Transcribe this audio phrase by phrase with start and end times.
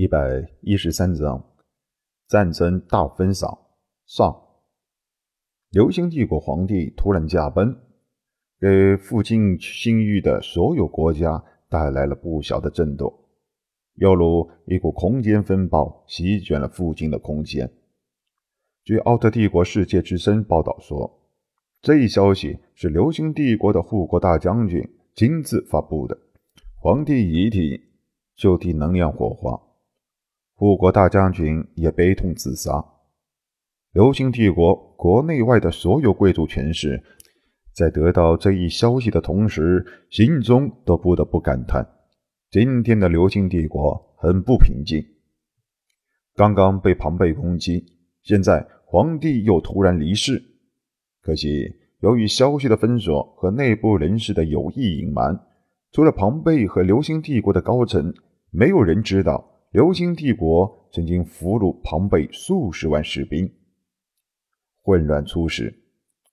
[0.00, 1.44] 一百一十三章，
[2.28, 3.58] 战争大分赏
[4.06, 4.32] 上。
[5.70, 7.76] 流星帝国皇帝突然驾崩，
[8.60, 13.12] 给附近星域的所有国家带来了不小的震动，
[13.94, 17.68] 犹如一股空间风暴席卷了附近的空间。
[18.84, 21.12] 据奥特帝国世界之声报道说，
[21.82, 26.16] 这一消息是流星帝国的护国大将军亲自发布的。
[26.76, 27.82] 皇帝遗体
[28.36, 29.60] 就地能量火化。
[30.58, 32.84] 护国大将军也悲痛自杀。
[33.92, 37.00] 流星帝国国内外的所有贵族权势，
[37.72, 41.88] 在得到这一消息的同时，心中都不得不感叹：
[42.50, 45.00] 今天的流星帝国很不平静。
[46.34, 47.84] 刚刚被庞贝攻击，
[48.24, 50.42] 现在皇帝又突然离世。
[51.22, 55.38] 可惜，由于消息的封锁和内部人士的有意隐瞒，
[55.92, 58.12] 除了庞贝和流星帝国的高层，
[58.50, 59.54] 没有人知道。
[59.78, 63.48] 流星帝国曾经俘虏庞贝数十万士兵。
[64.82, 65.72] 混乱初始，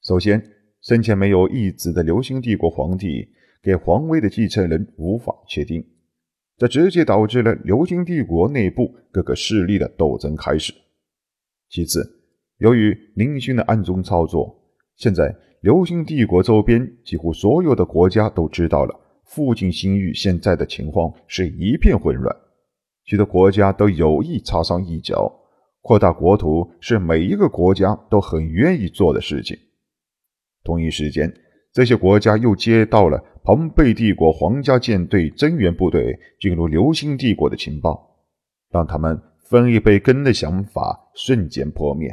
[0.01, 0.43] 首先，
[0.81, 3.29] 生前没有一子的流星帝国皇帝
[3.61, 5.85] 给皇位的继承人无法确定，
[6.57, 10.73] 这直接导致了流星帝国内部各个势力的斗争开始。
[11.69, 12.03] 其次，
[12.57, 14.59] 由于宁勋的暗中操作，
[14.95, 22.35] 现在流星帝国周边几乎所有的国家都知道了附近星域现在的情况是一片混乱。
[23.05, 25.31] 许多国家都有意插上一脚，
[25.81, 29.57] 扩大国土是每一个国家都很愿意做的事情。
[30.63, 31.31] 同一时间，
[31.71, 38.17] 这些国家又接到了庞贝帝国皇家舰队增援部队进入流星帝国的情报，
[38.71, 42.09] 让他们分一杯羹的想法瞬间破灭。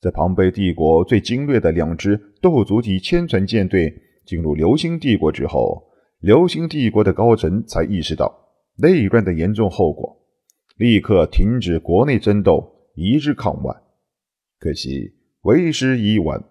[0.00, 3.94] 在庞贝帝国最精锐的两支斗族级千船舰队
[4.26, 5.80] 进入流星帝国之后，
[6.18, 8.41] 流星帝国的高层才意识到。
[8.76, 10.18] 内乱的严重后果，
[10.76, 13.74] 立刻停止国内争斗，一致抗外。
[14.58, 16.42] 可惜为时已晚，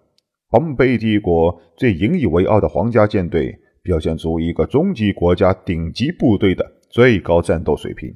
[0.48, 8.14] 庞贝帝国最引以为傲的皇家舰队表现出一个终极国家顶级部队的最高战斗水平，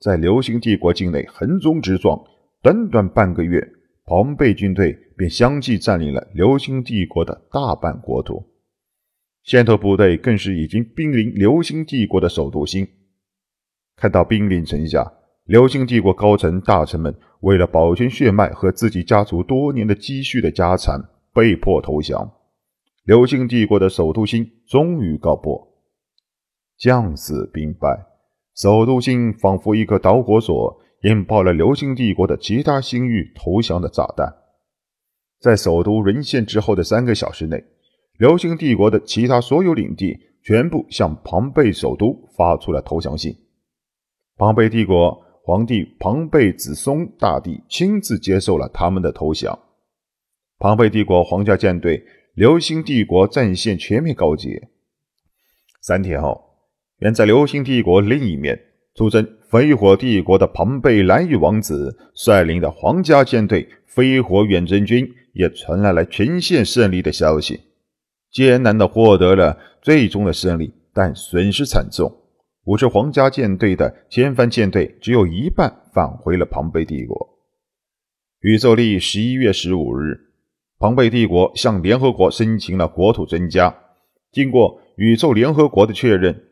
[0.00, 2.20] 在流星帝国境内横冲直撞，
[2.62, 3.62] 短短半个月，
[4.06, 8.44] 庞贝军队便相继占领了流星帝国的大半国土，
[9.44, 12.88] 先头部队更是已经兵临流星帝国的首都星。
[14.00, 15.12] 看到兵临城下，
[15.44, 20.98] 流星帝国高层大臣们为了保全血脉和自己家族多年的积蓄的家产，
[21.34, 22.32] 被迫投降。
[23.04, 25.68] 流星帝国的首都星终于告破，
[26.78, 28.06] 将死兵败，
[28.56, 34.34] 首都星仿佛一颗导火索，引爆了流星帝国的其他星域投降的炸弹。
[35.40, 37.62] 在首都沦陷之后的三个小时内，
[38.16, 43.36] 流星帝国的其他所有领地全部向庞贝首都发出了投降信。
[44.40, 49.58] 庞贝帝国皇帝庞贝子松大帝亲自接受了他们的投降。
[50.58, 52.02] 庞贝帝国皇家舰队
[52.32, 54.70] 流星帝国战线全面告捷。
[55.82, 56.42] 三天后，
[57.00, 58.58] 远在流星帝国另一面
[58.94, 67.60] 出征飞火帝国的庞贝蓝羽王子率领的皇家舰队飞火远征军也传来了全线胜利的消息，
[68.32, 72.10] 艰难的获得了最终的胜利，但损失惨重。
[72.70, 77.36] 五支皇家舰队的前帆舰队只有一半返回了庞贝帝国。
[78.42, 80.16] 宇宙历十一月十五日，
[80.78, 83.76] 庞贝帝国向联合国申请了国土增加。
[84.30, 86.44] 经过宇宙联合国的确认，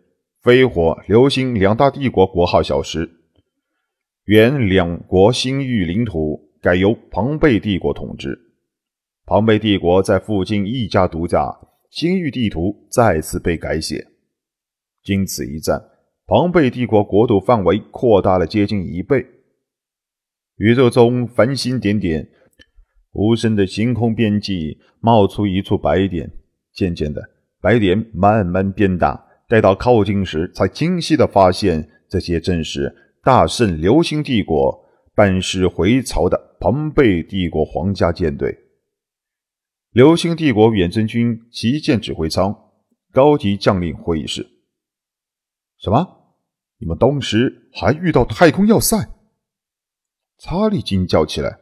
[0.43, 3.09] 飞火、流星两大帝国国号消失，
[4.25, 8.37] 原两国星域领土改由庞贝帝国统治。
[9.25, 14.09] 庞贝帝国在附近一家独大，星域地图再次被改写。
[15.05, 15.88] 经此一战。
[16.29, 19.27] 庞贝帝国国土范围扩大了接近一倍，
[20.57, 22.29] 宇宙中繁星点点，
[23.13, 26.31] 无声的星空边际冒出一处白点，
[26.75, 27.31] 渐渐的，
[27.63, 34.85] 白点慢慢变大，待到靠近时，才清晰的发现，这些正是大圣流星帝国
[35.15, 38.55] 半世回朝的庞贝帝国皇家舰队。
[39.93, 42.55] 流星帝国远征军旗舰指挥舱
[43.13, 44.47] 高级将领会议室，
[45.79, 46.17] 什么？
[46.81, 48.97] 你们当时还遇到太空要塞？
[50.39, 51.59] 查理惊叫起来：“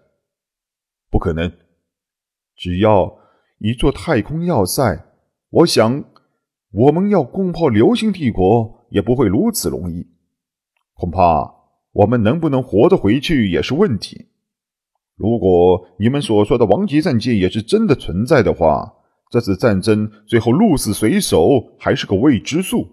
[1.10, 1.50] 不可能！
[2.54, 3.18] 只要
[3.58, 5.06] 一座太空要塞，
[5.48, 6.04] 我想
[6.70, 10.06] 我们要攻破流星帝国也不会如此容易。
[10.92, 11.50] 恐怕
[11.92, 14.28] 我们能不能活着回去也是问题。
[15.14, 18.92] 如果你们所说的王级战舰也是真的存在的话，
[19.30, 22.86] 这次战争最后鹿死谁手还是个未知数。”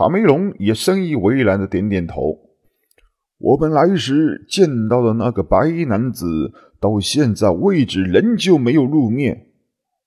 [0.00, 2.38] 卡梅隆也深以为然的点点头。
[3.36, 9.48] 我们来时见到的那个白衣男子，到现在为止仍旧没有露面。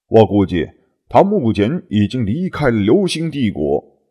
[0.07, 0.67] 我估计
[1.07, 4.01] 他目前已经离开了流星帝国。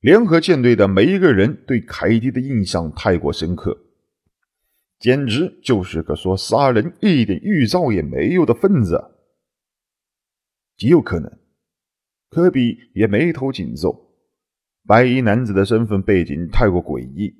[0.00, 3.74] 联合舰队的每一个人对凯蒂的印象太过深刻，
[4.98, 9.02] 简直就是个说杀人一点预兆也没有的分子。
[10.76, 11.38] 极有可能，
[12.28, 14.09] 科比也眉头紧皱。
[14.86, 17.34] 白衣男子的身份背景太过诡异。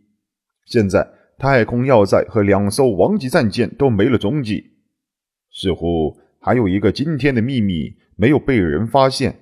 [0.67, 1.09] 现在
[1.39, 4.73] 太空要塞和两艘王级战舰都没了踪迹，
[5.51, 9.41] 似乎还有一个惊天的秘密没有被人发现。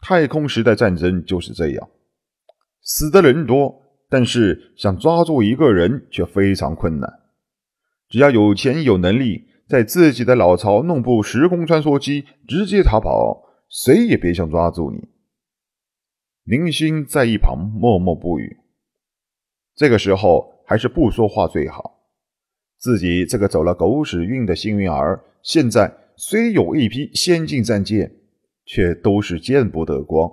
[0.00, 1.88] 太空时代战争就是这样，
[2.82, 7.08] 死的人多，但是想抓住一个人却非常困难。
[8.08, 15.08] 只要有钱有能力，在自己的老巢弄部时空穿梭机直接逃跑，谁也别想抓住你。
[16.44, 18.58] 林星在一旁默默不语。
[19.76, 22.00] 这个时候还是不说话最好。
[22.78, 28.12] 自己这个走了狗屎运的幸运儿，现在虽有一批先进战舰，
[28.64, 30.28] 却都是见不得光，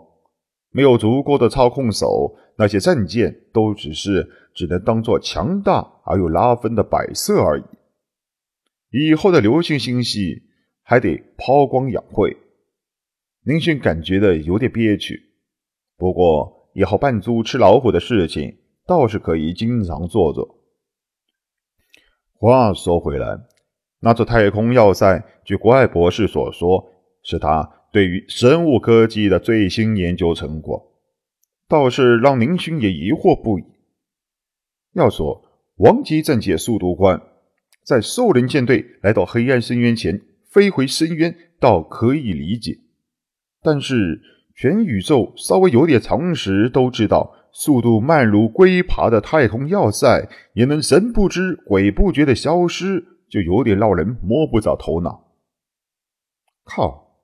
[0.71, 7.63] 没有足够的操控手，那些战舰都只是只能当做强大而又拉分的摆设而已。
[8.89, 10.41] 以后的流星星系
[10.81, 12.35] 还得抛光养晦，
[13.43, 15.28] 林迅感觉的有点憋屈。
[15.99, 18.57] 不过以后扮猪吃老虎的事情。
[18.89, 20.57] 倒是可以经常做做。
[22.33, 23.39] 话说回来，
[23.99, 26.91] 那座太空要塞，据怪博士所说，
[27.21, 30.91] 是他对于生物科技的最新研究成果，
[31.67, 33.63] 倒是让林勋也疑惑不已。
[34.93, 35.39] 要说
[35.75, 37.21] 王级战舰速度快，
[37.83, 40.19] 在兽人舰队来到黑暗深渊前
[40.49, 42.79] 飞回深渊，倒可以理解。
[43.61, 44.19] 但是
[44.59, 47.33] 全宇宙稍微有点常识都知道。
[47.53, 55.31] 速度慢如龟爬的太空要塞也能神不知鬼不觉的消失，就有点让人摸不着头脑。
[56.65, 57.21] 靠，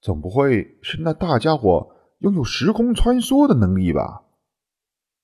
[0.00, 4.22] 总不会是那大家伙拥有时空穿梭的能力吧？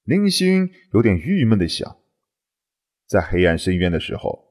[0.04, 1.96] 林星有点郁闷的想。
[3.08, 4.44] 在黑暗深渊的时候，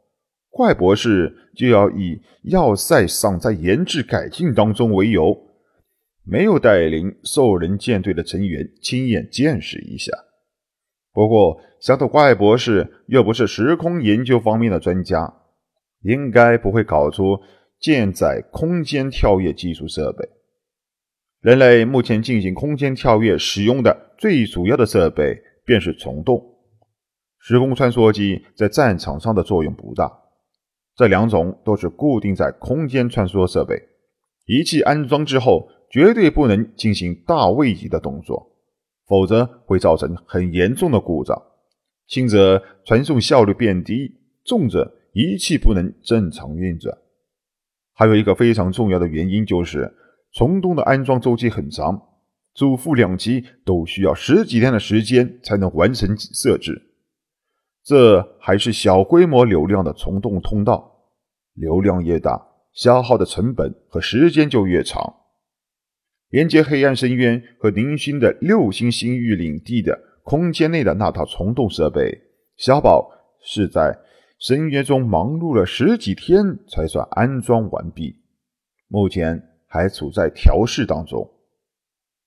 [0.50, 5.45] 怪博士就要以要塞尚在研制改进当中为由。
[6.28, 10.12] 没有带领兽人舰队的成员亲眼见识一下。
[11.14, 15.32] 不过，想到怪博士又不是时空研究方面的专家，
[16.02, 17.40] 应该不会搞出
[17.80, 20.28] 舰载空间跳跃技术设备。
[21.42, 26.44] 人类目前进行空间跳跃使用的最主要的设备便是虫洞。
[27.40, 30.12] 时空穿梭机在战场上的作用不大，
[30.96, 33.80] 这两种都是固定在空间穿梭设备，
[34.48, 35.70] 仪器安装之后。
[35.90, 38.52] 绝对不能进行大位移的动作，
[39.08, 41.42] 否则会造成很严重的故障。
[42.08, 46.96] 轻则传送效率变低，重则仪器不能正常运转。
[47.94, 49.92] 还有一个非常重要的原因就是，
[50.34, 52.00] 虫洞的安装周期很长，
[52.54, 56.92] 主副两机都需要十几天的时间才能完成设置。
[57.84, 60.92] 这还是小规模流量的虫洞通道，
[61.54, 65.16] 流量越大，消耗的成本和时间就越长。
[66.30, 72.20] 连接黑暗深渊和零星的六星星域领地的空间内的那套虫洞设备，
[72.58, 73.10] 小宝
[73.42, 73.98] 是在
[74.40, 78.16] 深渊中忙碌了十几天才算安装完毕，
[78.88, 81.32] 目前还处在调试当中。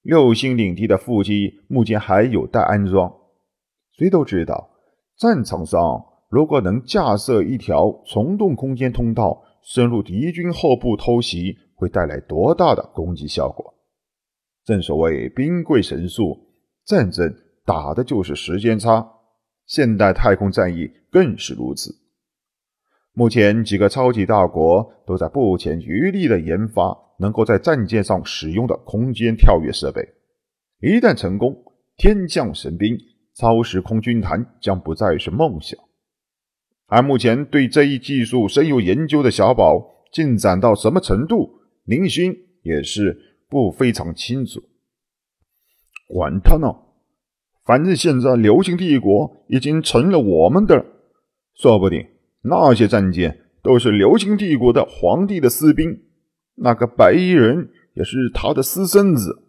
[0.03, 3.13] 六星领地的腹机目前还有待安装。
[3.99, 4.71] 谁都知道，
[5.19, 13.75] 战场上如果能架设一条虫洞空间通道，深入敌军后部偷袭，会带来多大的攻击效果。
[14.69, 16.39] 正所谓兵贵神速，
[16.85, 17.35] 战争
[17.65, 19.03] 打的就是时间差。
[19.65, 21.91] 现代太空战役更是如此。
[23.15, 30.07] 目前几个超级大国都在不遗余力的研发能够在战舰上使用的空间跳跃设备。
[30.83, 31.57] 一旦成功，
[31.97, 32.95] 天降神兵，
[33.37, 35.81] 超时空军团将不再是梦想。
[36.89, 41.49] 而目前对这一技术深有研究的小宝进展到什么程度，
[41.85, 43.25] 林勋也是。
[43.49, 44.61] 不非常清楚，
[46.07, 46.69] 管他呢，
[47.65, 50.85] 反正现在流星帝国已经成了我们的了，
[51.55, 52.07] 说不定
[52.43, 55.99] 那些战舰都是流星帝国的皇帝的私兵，
[56.57, 59.45] 那个白衣人也是他的私生子。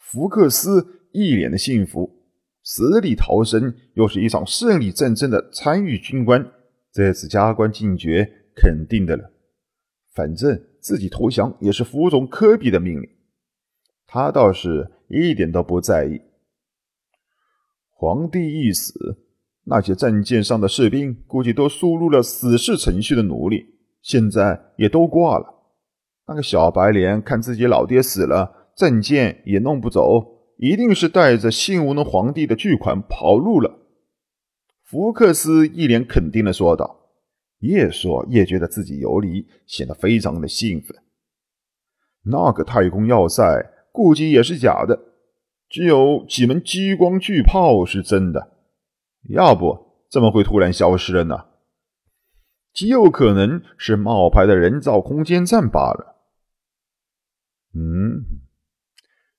[0.00, 2.10] 福克斯一脸的幸福，
[2.64, 6.44] 死里逃生又是一场胜利战争的参与军官，
[6.92, 9.30] 这次加官进爵肯定的了，
[10.12, 10.60] 反正。
[10.86, 13.10] 自己投降也是服从科比的命令，
[14.06, 16.20] 他倒是一点都不在意。
[17.90, 19.18] 皇帝一死，
[19.64, 23.66] 那些战舰上的士兵估计都输入了死侍程序的奴隶，
[24.00, 25.64] 现在也都挂了。
[26.28, 33.76] 那个小白脸看自己老爹死了，战舰也弄不走，一定是带着信无能皇帝的巨款跑路了。
[34.84, 36.95] 福克斯一脸肯定的说道，
[37.66, 40.96] 越说越觉得自己有理，显得非常的兴奋。
[42.22, 43.42] 那个太空要塞
[43.92, 44.98] 估计也是假的，
[45.68, 48.52] 只有几门激光巨炮是真的。
[49.28, 49.76] 要不
[50.10, 51.46] 怎么会突然消失了呢？
[52.72, 56.16] 极有可能是冒牌的人造空间站罢了。
[57.74, 58.24] 嗯，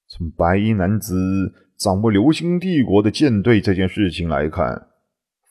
[0.07, 4.88] 从白衣男子掌握流星帝国的舰队这件事情来看，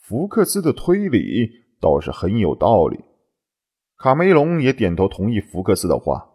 [0.02, 3.04] 福克斯的推理倒是很有道理。
[3.96, 6.30] 卡梅隆也点头同意福克斯的话，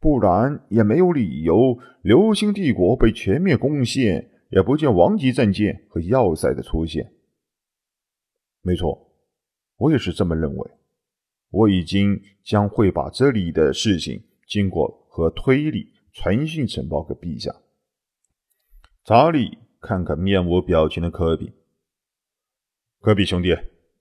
[0.00, 4.30] 不然也没有理由流星帝国被全面攻陷。
[4.48, 7.12] 也不见王级战舰和要塞的出现。
[8.62, 9.12] 没错，
[9.76, 10.70] 我也是这么认为。
[11.50, 17.52] 我已经将会把这里的事情经过和推理传讯呈报给陛下。
[19.04, 21.52] 查理看看面无表情的科比，
[23.00, 23.52] 科比兄弟，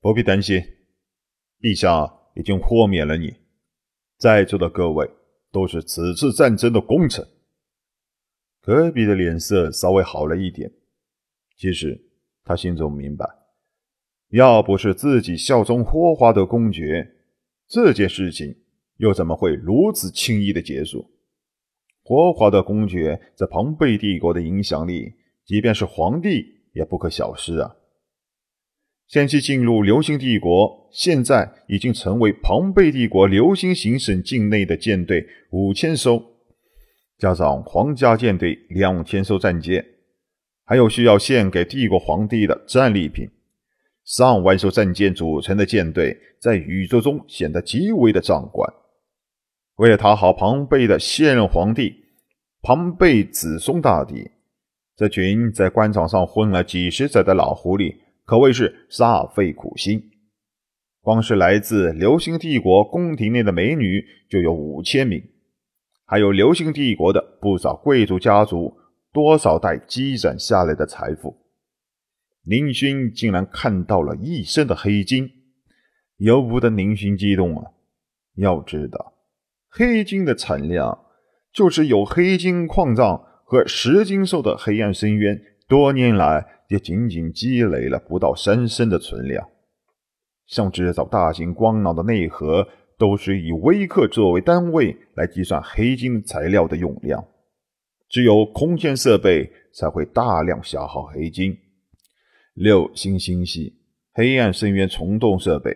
[0.06, 0.64] 不必担心，
[1.60, 3.38] 陛下已经豁免了你。
[4.20, 5.10] 在座的各位
[5.52, 7.28] 都是此次战争的功臣。
[8.62, 10.72] 科比的脸色稍微好了一点。
[11.58, 12.00] 其实
[12.44, 13.28] 他心中明白，
[14.30, 17.16] 要不是自己效忠霍华德公爵，
[17.68, 18.56] 这件事情
[18.98, 21.10] 又怎么会如此轻易的结束？
[22.04, 27.76] 霍华德公爵在庞贝帝国的影响力，即便是皇帝也不可小视啊！
[29.08, 36.22] 先期进入流星帝国，现在已经成为庞贝帝国流星行省境内的舰队五千艘。
[37.18, 39.86] 加上皇家舰队两千艘战舰，
[40.66, 43.30] 还有需要献给帝国皇帝的战利品，
[44.04, 48.68] 上万艘战舰组成的舰队，在宇宙中显得极为的壮观。
[49.76, 51.94] 为了讨好庞贝的现任皇帝
[52.64, 54.32] 庞贝子松大帝，
[54.98, 60.12] 这群在官场上混了几十载的老狐狸可谓是煞费苦心。
[61.02, 65.24] 光是来自流星帝国宫廷内的美女就有五千名。
[66.08, 68.78] 还有流星帝国的不少贵族家族，
[69.12, 71.36] 多少代积攒下来的财富，
[72.44, 75.30] 宁勋竟然看到了一身的黑金，
[76.18, 77.72] 由不得宁勋激动啊！
[78.36, 79.14] 要知道，
[79.70, 81.06] 黑金的产量
[81.52, 89.48] 就是有黑金矿藏和石金兽的黑暗深渊，多年来也仅仅积累了不到三升的存量，
[90.48, 92.68] 像制造大型光脑的内核。
[92.98, 97.28] 都是以微克作为单位来计算黑金材料的用量，
[98.08, 101.54] 只有空间设备才会大量消耗黑金。
[102.54, 103.74] 六星星系
[104.14, 105.76] 黑暗深渊虫洞设备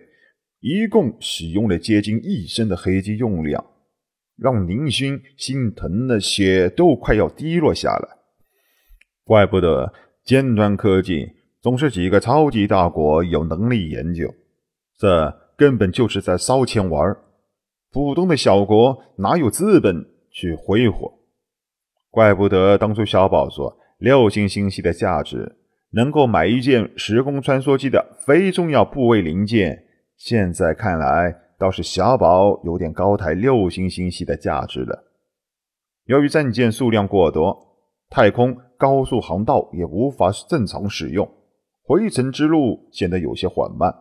[0.61, 3.65] 一共使用了接近一升的黑金用量，
[4.37, 8.07] 让宁勋心疼的血都快要滴落下来。
[9.25, 14.33] 怪不得尖端科技总是几个超级大国有能力研究，
[14.97, 15.37] 这。
[15.59, 17.17] 根本就是在烧钱玩
[17.91, 21.19] 普通的小国哪有资本去挥霍？
[22.09, 25.57] 怪不得当初小宝说六星星系的价值
[25.89, 29.83] 能够买一件时空穿梭机的非重要部位零件，
[30.15, 35.11] 现在看来倒是小宝有点高抬六星星系的价值了。
[36.05, 37.68] 由于战舰数量过多，
[38.09, 41.29] 太空高速航道也无法正常使用，
[41.83, 43.93] 回程之路显得有些缓慢。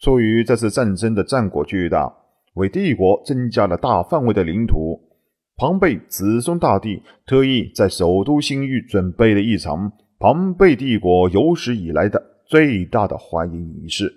[0.00, 2.12] 出于这次战争的战果巨大，
[2.54, 5.00] 为帝国增加了大范围的领土，
[5.56, 14.12] 庞贝子孙大帝特意在首都星域准备了一场庞贝帝国有史以来的最大的欢迎仪式。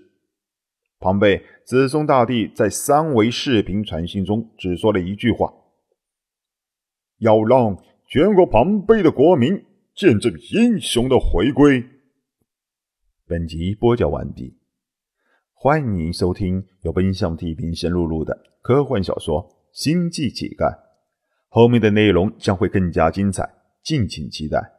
[0.99, 5.53] 庞贝子孙大帝在三维视频传信中只说了一句话
[7.19, 11.83] ：“要让全国庞贝的国民见证英雄的回归。”
[13.25, 14.55] 本集播讲完毕。
[15.53, 20.71] 欢迎收听由奔向地平线录入的科幻小说《星际乞丐》，
[21.47, 24.74] 后面的内容将会更加精彩，敬请期待。